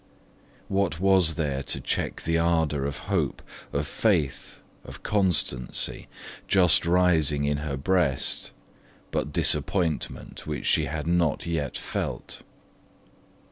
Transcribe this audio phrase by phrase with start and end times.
[0.67, 3.39] What was there to check the ardour of hope,
[3.71, 6.07] of faith, of constancy,
[6.47, 8.49] just rising in her breast,
[9.11, 12.41] but disappointment which she had not yet felt?